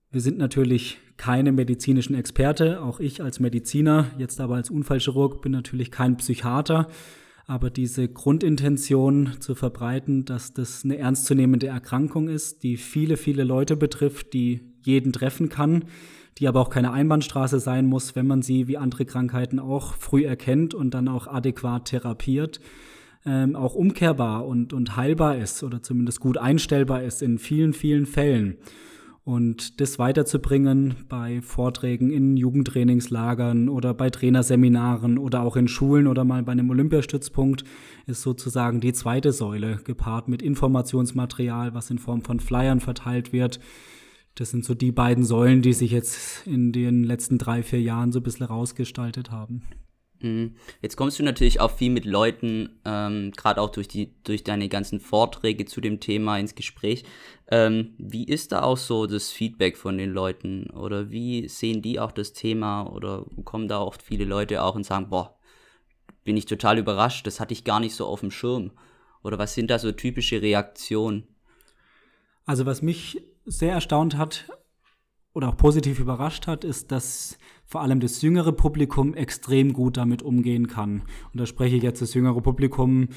[0.09, 5.51] Wir sind natürlich keine medizinischen Experte, auch ich als Mediziner, jetzt aber als Unfallchirurg bin
[5.51, 6.87] natürlich kein Psychiater.
[7.49, 13.75] Aber diese Grundintention zu verbreiten, dass das eine ernstzunehmende Erkrankung ist, die viele, viele Leute
[13.75, 15.85] betrifft, die jeden treffen kann,
[16.37, 20.25] die aber auch keine Einbahnstraße sein muss, wenn man sie wie andere Krankheiten auch früh
[20.25, 22.59] erkennt und dann auch adäquat therapiert,
[23.25, 28.05] ähm, auch umkehrbar und, und heilbar ist oder zumindest gut einstellbar ist in vielen, vielen
[28.05, 28.57] Fällen.
[29.29, 36.25] Und das weiterzubringen bei Vorträgen in Jugendtrainingslagern oder bei Trainerseminaren oder auch in Schulen oder
[36.25, 37.63] mal bei einem Olympiastützpunkt
[38.07, 43.59] ist sozusagen die zweite Säule, gepaart mit Informationsmaterial, was in Form von Flyern verteilt wird,
[44.33, 48.11] das sind so die beiden Säulen, die sich jetzt in den letzten drei, vier Jahren
[48.11, 49.61] so ein bisschen rausgestaltet haben.
[50.21, 50.55] Mhm.
[50.81, 54.67] Jetzt kommst du natürlich auch viel mit Leuten, ähm, gerade auch durch, die, durch deine
[54.67, 57.03] ganzen Vorträge zu dem Thema ins Gespräch.
[57.49, 60.69] Ähm, wie ist da auch so das Feedback von den Leuten?
[60.71, 62.83] Oder wie sehen die auch das Thema?
[62.83, 65.37] Oder kommen da oft viele Leute auch und sagen, boah,
[66.23, 68.71] bin ich total überrascht, das hatte ich gar nicht so auf dem Schirm.
[69.23, 71.27] Oder was sind da so typische Reaktionen?
[72.45, 74.45] Also was mich sehr erstaunt hat
[75.33, 80.21] oder auch positiv überrascht hat, ist, dass vor allem das jüngere Publikum extrem gut damit
[80.21, 81.03] umgehen kann.
[81.31, 83.09] Und da spreche ich jetzt das jüngere Publikum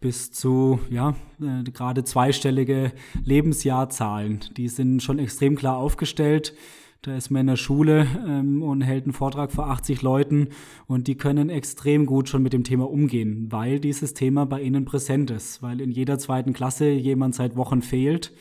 [0.00, 2.92] bis zu, ja, äh, gerade zweistellige
[3.24, 4.40] Lebensjahrzahlen.
[4.56, 6.54] Die sind schon extrem klar aufgestellt.
[7.02, 10.48] Da ist man in der Schule ähm, und hält einen Vortrag vor 80 Leuten
[10.86, 14.84] und die können extrem gut schon mit dem Thema umgehen, weil dieses Thema bei ihnen
[14.84, 18.32] präsent ist, weil in jeder zweiten Klasse jemand seit Wochen fehlt,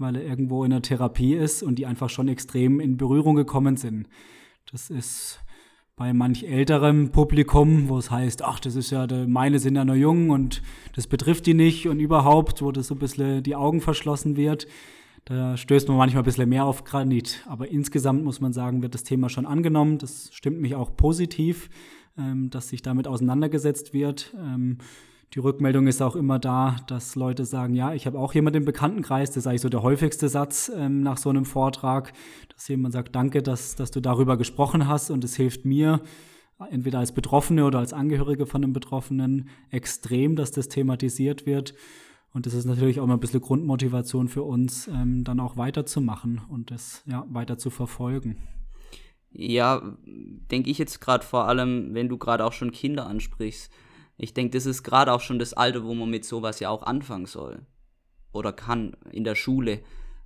[0.00, 3.76] weil er irgendwo in der Therapie ist und die einfach schon extrem in Berührung gekommen
[3.76, 4.08] sind.
[4.72, 5.40] Das ist
[5.94, 9.96] bei manch älterem Publikum, wo es heißt, ach, das ist ja, meine sind ja nur
[9.96, 10.62] jung und
[10.94, 14.66] das betrifft die nicht und überhaupt, wo das so ein bisschen die Augen verschlossen wird.
[15.26, 17.44] Da stößt man manchmal ein bisschen mehr auf Granit.
[17.46, 19.98] Aber insgesamt muss man sagen, wird das Thema schon angenommen.
[19.98, 21.68] Das stimmt mich auch positiv,
[22.16, 24.34] ähm, dass sich damit auseinandergesetzt wird.
[25.34, 28.64] Die Rückmeldung ist auch immer da, dass Leute sagen, ja, ich habe auch jemanden im
[28.64, 32.12] Bekanntenkreis, das ist eigentlich so der häufigste Satz ähm, nach so einem Vortrag,
[32.52, 36.00] dass jemand sagt, danke, dass, dass du darüber gesprochen hast und es hilft mir,
[36.70, 41.74] entweder als Betroffene oder als Angehörige von einem Betroffenen, extrem, dass das thematisiert wird.
[42.34, 46.40] Und das ist natürlich auch mal ein bisschen Grundmotivation für uns, ähm, dann auch weiterzumachen
[46.48, 48.36] und das ja, weiter zu verfolgen.
[49.30, 49.96] Ja,
[50.50, 53.70] denke ich jetzt gerade vor allem, wenn du gerade auch schon Kinder ansprichst
[54.20, 56.82] ich denke, das ist gerade auch schon das Alter, wo man mit sowas ja auch
[56.82, 57.64] anfangen soll.
[58.32, 59.80] Oder kann in der Schule.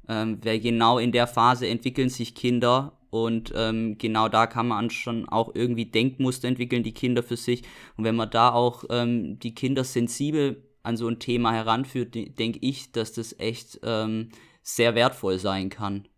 [0.09, 4.90] Ähm, weil genau in der Phase entwickeln sich Kinder und ähm, genau da kann man
[4.90, 7.62] schon auch irgendwie Denkmuster entwickeln, die Kinder für sich.
[7.96, 12.59] Und wenn man da auch ähm, die Kinder sensibel an so ein Thema heranführt, denke
[12.61, 14.30] ich, dass das echt ähm,
[14.62, 16.09] sehr wertvoll sein kann.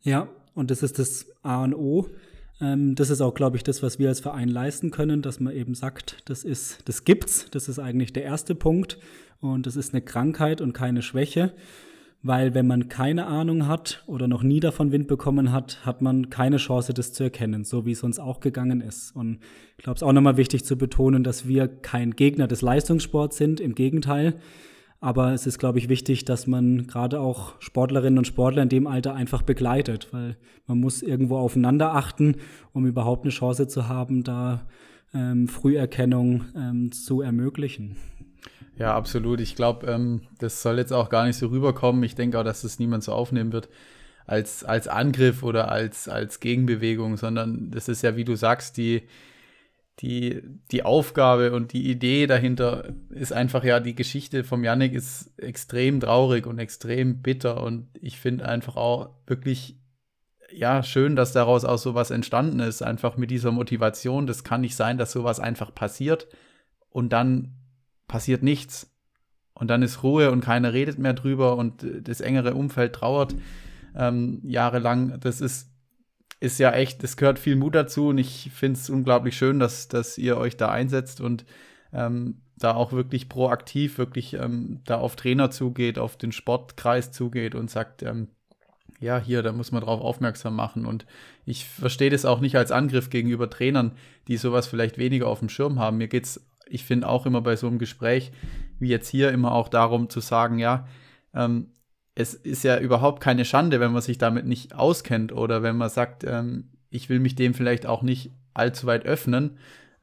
[0.00, 2.08] Ja, und das ist das A und O.
[2.60, 5.54] Ähm, das ist auch, glaube ich, das, was wir als Verein leisten können, dass man
[5.54, 7.46] eben sagt, das ist, das gibt's.
[7.50, 8.98] Das ist eigentlich der erste Punkt.
[9.40, 11.52] Und das ist eine Krankheit und keine Schwäche.
[12.20, 16.30] Weil wenn man keine Ahnung hat oder noch nie davon Wind bekommen hat, hat man
[16.30, 19.14] keine Chance, das zu erkennen, so wie es uns auch gegangen ist.
[19.14, 19.38] Und
[19.76, 23.36] ich glaube, es ist auch nochmal wichtig zu betonen, dass wir kein Gegner des Leistungssports
[23.36, 23.60] sind.
[23.60, 24.34] Im Gegenteil.
[25.00, 28.86] Aber es ist, glaube ich, wichtig, dass man gerade auch Sportlerinnen und Sportler in dem
[28.88, 32.36] Alter einfach begleitet, weil man muss irgendwo aufeinander achten,
[32.72, 34.66] um überhaupt eine Chance zu haben, da
[35.14, 37.96] ähm, Früherkennung ähm, zu ermöglichen.
[38.76, 39.40] Ja, absolut.
[39.40, 42.02] Ich glaube, ähm, das soll jetzt auch gar nicht so rüberkommen.
[42.02, 43.68] Ich denke auch, dass das niemand so aufnehmen wird
[44.26, 49.02] als, als Angriff oder als, als Gegenbewegung, sondern das ist ja, wie du sagst, die,
[50.00, 55.32] die, die Aufgabe und die Idee dahinter ist einfach ja, die Geschichte vom Yannick ist
[55.38, 59.76] extrem traurig und extrem bitter und ich finde einfach auch wirklich,
[60.52, 64.26] ja, schön, dass daraus auch sowas entstanden ist, einfach mit dieser Motivation.
[64.26, 66.28] Das kann nicht sein, dass sowas einfach passiert
[66.90, 67.54] und dann
[68.06, 68.94] passiert nichts.
[69.52, 73.34] Und dann ist Ruhe und keiner redet mehr drüber und das engere Umfeld trauert
[73.96, 75.18] ähm, jahrelang.
[75.20, 75.70] Das ist
[76.40, 79.88] ist ja echt, es gehört viel Mut dazu und ich finde es unglaublich schön, dass,
[79.88, 81.44] dass ihr euch da einsetzt und
[81.92, 87.54] ähm, da auch wirklich proaktiv, wirklich ähm, da auf Trainer zugeht, auf den Sportkreis zugeht
[87.54, 88.28] und sagt, ähm,
[89.00, 90.84] ja, hier, da muss man drauf aufmerksam machen.
[90.84, 91.06] Und
[91.44, 93.92] ich verstehe das auch nicht als Angriff gegenüber Trainern,
[94.26, 95.98] die sowas vielleicht weniger auf dem Schirm haben.
[95.98, 98.32] Mir geht es, ich finde auch immer bei so einem Gespräch
[98.78, 100.86] wie jetzt hier immer auch darum zu sagen, ja,
[101.34, 101.72] ähm,
[102.18, 105.88] es ist ja überhaupt keine Schande, wenn man sich damit nicht auskennt oder wenn man
[105.88, 109.58] sagt, ähm, ich will mich dem vielleicht auch nicht allzu weit öffnen.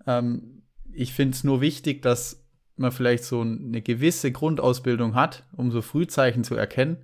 [0.07, 2.41] Ähm, ich finde es nur wichtig, dass
[2.77, 7.03] man vielleicht so eine gewisse Grundausbildung hat, um so Frühzeichen zu erkennen.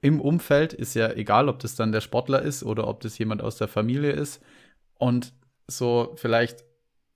[0.00, 3.42] Im Umfeld ist ja egal, ob das dann der Sportler ist oder ob das jemand
[3.42, 4.40] aus der Familie ist.
[4.94, 5.32] Und
[5.66, 6.64] so vielleicht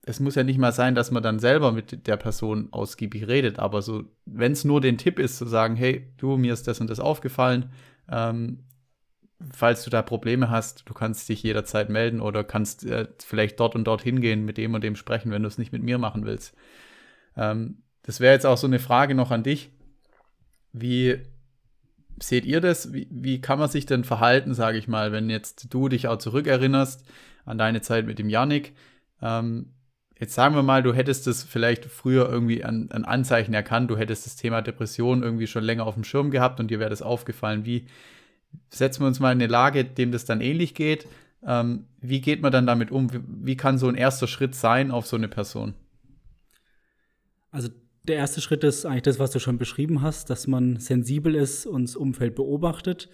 [0.03, 3.59] es muss ja nicht mal sein, dass man dann selber mit der Person ausgiebig redet,
[3.59, 6.81] aber so, wenn es nur den Tipp ist, zu sagen, hey, du, mir ist das
[6.81, 7.71] und das aufgefallen,
[8.09, 8.63] ähm,
[9.51, 13.75] falls du da Probleme hast, du kannst dich jederzeit melden oder kannst äh, vielleicht dort
[13.75, 16.25] und dort hingehen, mit dem und dem sprechen, wenn du es nicht mit mir machen
[16.25, 16.55] willst.
[17.35, 19.71] Ähm, das wäre jetzt auch so eine Frage noch an dich.
[20.73, 21.19] Wie
[22.19, 22.93] seht ihr das?
[22.93, 26.17] Wie, wie kann man sich denn verhalten, sage ich mal, wenn jetzt du dich auch
[26.17, 27.05] zurückerinnerst
[27.45, 28.75] an deine Zeit mit dem Yannick?
[29.21, 29.73] Ähm,
[30.21, 33.97] Jetzt sagen wir mal, du hättest es vielleicht früher irgendwie an, an, Anzeichen erkannt, du
[33.97, 37.01] hättest das Thema Depression irgendwie schon länger auf dem Schirm gehabt und dir wäre das
[37.01, 37.65] aufgefallen.
[37.65, 37.87] Wie
[38.69, 41.07] setzen wir uns mal in eine Lage, dem das dann ähnlich geht?
[41.43, 43.11] Ähm, wie geht man dann damit um?
[43.11, 45.73] Wie, wie kann so ein erster Schritt sein auf so eine Person?
[47.49, 47.69] Also
[48.03, 51.65] der erste Schritt ist eigentlich das, was du schon beschrieben hast, dass man sensibel ist
[51.65, 53.09] und das Umfeld beobachtet.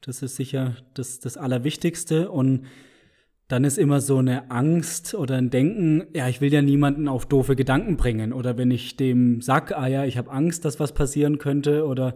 [0.00, 2.30] Das ist sicher das, das Allerwichtigste.
[2.30, 2.66] Und
[3.48, 7.26] dann ist immer so eine Angst oder ein Denken, ja, ich will ja niemanden auf
[7.26, 8.32] doofe Gedanken bringen.
[8.32, 12.14] Oder wenn ich dem sag, ah ja, ich habe Angst, dass was passieren könnte oder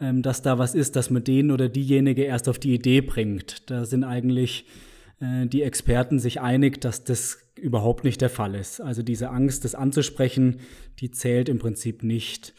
[0.00, 3.70] ähm, dass da was ist, dass man den oder diejenige erst auf die Idee bringt.
[3.70, 4.66] Da sind eigentlich
[5.20, 8.80] äh, die Experten sich einig, dass das überhaupt nicht der Fall ist.
[8.80, 10.60] Also diese Angst, das anzusprechen,
[11.00, 12.52] die zählt im Prinzip nicht.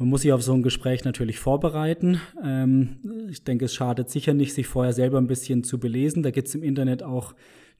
[0.00, 2.20] Man muss sich auf so ein Gespräch natürlich vorbereiten.
[2.42, 6.22] Ähm, ich denke, es schadet sicher nicht, sich vorher selber ein bisschen zu belesen.
[6.22, 7.34] Da gibt es im Internet auch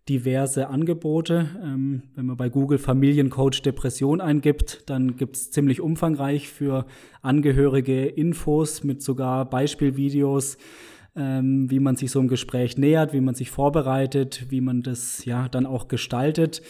[0.08, 1.48] diverse Angebote.
[1.62, 6.86] Ähm, wenn man bei Google Familiencoach Depression eingibt, dann gibt es ziemlich umfangreich für
[7.22, 10.58] Angehörige Infos mit sogar Beispielvideos,
[11.14, 15.24] ähm, wie man sich so einem Gespräch nähert, wie man sich vorbereitet, wie man das
[15.24, 16.62] ja dann auch gestaltet.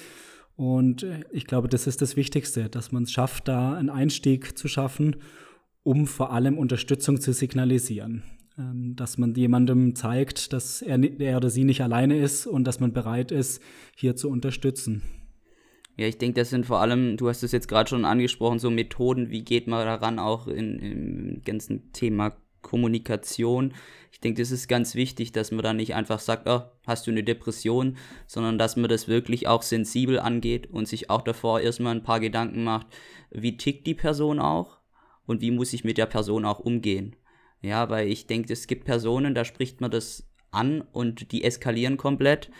[0.59, 4.59] Und äh, ich glaube, das ist das Wichtigste, dass man es schafft, da einen Einstieg
[4.59, 5.15] zu schaffen,
[5.85, 8.25] um vor allem Unterstützung zu signalisieren.
[8.59, 12.81] Ähm, dass man jemandem zeigt, dass er, er oder sie nicht alleine ist und dass
[12.81, 13.63] man bereit ist,
[13.95, 15.03] hier zu unterstützen.
[15.97, 18.69] Ja, ich denke, das sind vor allem, du hast es jetzt gerade schon angesprochen, so
[18.69, 23.75] Methoden, wie geht man daran, auch in, im ganzen Thema Kommunikation.
[24.13, 27.11] Ich denke, das ist ganz wichtig, dass man da nicht einfach sagt, oh, hast du
[27.11, 31.95] eine Depression, sondern dass man das wirklich auch sensibel angeht und sich auch davor erstmal
[31.95, 32.87] ein paar Gedanken macht,
[33.31, 34.79] wie tickt die Person auch
[35.27, 37.17] und wie muss ich mit der Person auch umgehen.
[37.61, 41.97] Ja, weil ich denke, es gibt Personen, da spricht man das an und die eskalieren
[41.97, 42.51] komplett.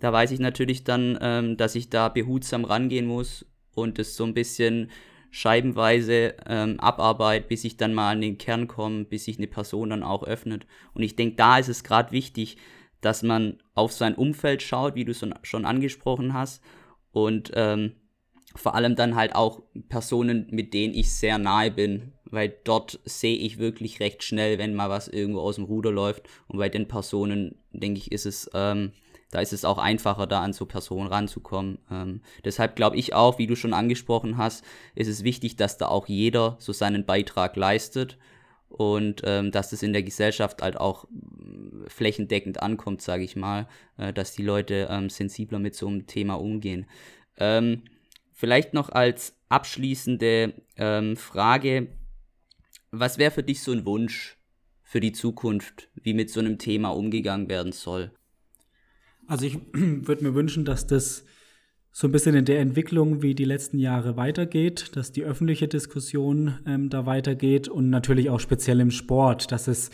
[0.00, 4.24] Da weiß ich natürlich dann, ähm, dass ich da behutsam rangehen muss und es so
[4.24, 4.90] ein bisschen
[5.30, 9.90] scheibenweise ähm, abarbeite, bis ich dann mal an den Kern komme, bis sich eine Person
[9.90, 10.66] dann auch öffnet.
[10.94, 12.56] Und ich denke, da ist es gerade wichtig,
[13.00, 16.62] dass man auf sein Umfeld schaut, wie du es schon angesprochen hast.
[17.12, 17.92] Und ähm,
[18.54, 23.36] vor allem dann halt auch Personen, mit denen ich sehr nahe bin, weil dort sehe
[23.36, 26.22] ich wirklich recht schnell, wenn mal was irgendwo aus dem Ruder läuft.
[26.48, 28.92] Und bei den Personen, denke ich, ist es ähm,
[29.30, 31.78] da ist es auch einfacher, da an so Personen ranzukommen.
[31.90, 35.88] Ähm, deshalb glaube ich auch, wie du schon angesprochen hast, ist es wichtig, dass da
[35.88, 38.18] auch jeder so seinen Beitrag leistet
[38.68, 43.68] und ähm, dass das in der Gesellschaft halt auch äh, flächendeckend ankommt, sage ich mal,
[43.96, 46.86] äh, dass die Leute ähm, sensibler mit so einem Thema umgehen.
[47.38, 47.82] Ähm,
[48.32, 51.88] vielleicht noch als abschließende ähm, Frage,
[52.90, 54.36] was wäre für dich so ein Wunsch
[54.82, 58.12] für die Zukunft, wie mit so einem Thema umgegangen werden soll?
[59.26, 61.24] Also ich würde mir wünschen, dass das
[61.92, 66.58] so ein bisschen in der Entwicklung wie die letzten Jahre weitergeht, dass die öffentliche Diskussion
[66.66, 69.90] ähm, da weitergeht und natürlich auch speziell im Sport, dass es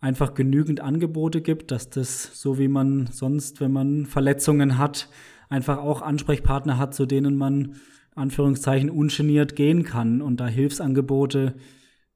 [0.00, 5.08] einfach genügend Angebote gibt, dass das so wie man sonst, wenn man Verletzungen hat,
[5.48, 7.76] einfach auch Ansprechpartner hat, zu denen man
[8.14, 10.22] Anführungszeichen ungeniert gehen kann.
[10.22, 11.54] Und da Hilfsangebote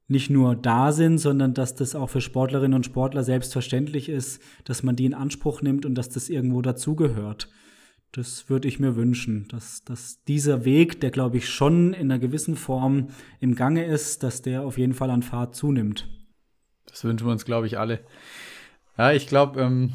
[0.09, 4.83] nicht nur da sind, sondern dass das auch für Sportlerinnen und Sportler selbstverständlich ist, dass
[4.83, 7.47] man die in Anspruch nimmt und dass das irgendwo dazugehört.
[8.11, 12.17] Das würde ich mir wünschen, dass, dass dieser Weg, der glaube ich schon in einer
[12.17, 16.09] gewissen Form im Gange ist, dass der auf jeden Fall an Fahrt zunimmt.
[16.87, 17.99] Das wünschen wir uns, glaube ich, alle.
[18.97, 19.93] Ja, ich glaube, ähm,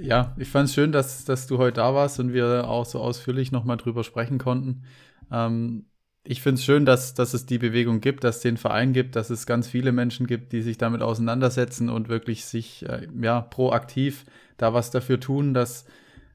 [0.00, 2.98] ja, ich fand es schön, dass, dass du heute da warst und wir auch so
[2.98, 4.82] ausführlich nochmal drüber sprechen konnten.
[5.30, 5.86] Ähm,
[6.26, 9.14] ich finde es schön, dass, dass es die Bewegung gibt, dass es den Verein gibt,
[9.14, 13.42] dass es ganz viele Menschen gibt, die sich damit auseinandersetzen und wirklich sich äh, ja,
[13.42, 14.24] proaktiv
[14.56, 15.84] da was dafür tun, dass,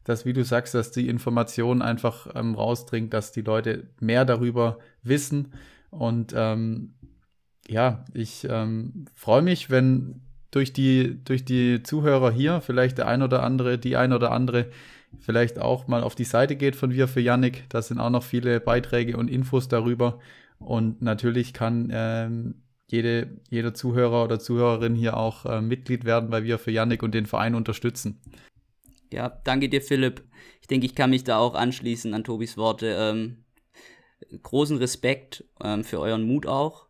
[0.04, 4.78] dass, wie du sagst, dass die Information einfach ähm, rausdringt, dass die Leute mehr darüber
[5.02, 5.54] wissen.
[5.90, 6.94] Und ähm,
[7.68, 10.22] ja, ich ähm, freue mich, wenn
[10.52, 14.70] durch die, durch die Zuhörer hier vielleicht der ein oder andere, die ein oder andere
[15.20, 17.66] vielleicht auch mal auf die Seite geht von Wir für Yannick.
[17.70, 20.20] Da sind auch noch viele Beiträge und Infos darüber.
[20.60, 26.44] Und natürlich kann ähm, jede, jeder Zuhörer oder Zuhörerin hier auch äh, Mitglied werden bei
[26.44, 28.22] Wir für Yannick und den Verein unterstützen.
[29.12, 30.24] Ja, danke dir, Philipp.
[30.62, 32.96] Ich denke, ich kann mich da auch anschließen an Tobis Worte.
[32.98, 33.46] Ähm,
[34.44, 36.88] großen Respekt ähm, für euren Mut auch.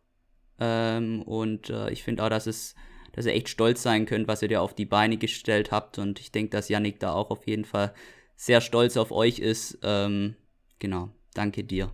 [0.58, 2.74] Ähm, und äh, ich finde auch, dass es
[3.12, 5.98] dass ihr echt stolz sein könnt, was ihr da auf die Beine gestellt habt.
[5.98, 7.92] Und ich denke, dass Yannick da auch auf jeden Fall
[8.36, 9.78] sehr stolz auf euch ist.
[9.82, 10.34] Ähm,
[10.78, 11.92] genau, danke dir.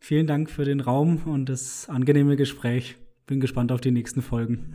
[0.00, 2.96] Vielen Dank für den Raum und das angenehme Gespräch.
[3.26, 4.74] Bin gespannt auf die nächsten Folgen.